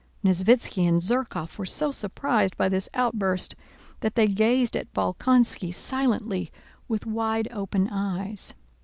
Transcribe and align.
Nesvítski 0.25 0.87
and 0.89 0.99
Zherkóv 0.99 1.59
were 1.59 1.65
so 1.67 1.91
surprised 1.91 2.57
by 2.57 2.67
this 2.67 2.89
outburst 2.95 3.55
that 3.99 4.15
they 4.15 4.25
gazed 4.25 4.75
at 4.75 4.91
Bolkónski 4.95 5.71
silently 5.71 6.51
with 6.87 7.05
wide 7.05 7.47
open 7.51 7.87
eyes. 7.87 8.55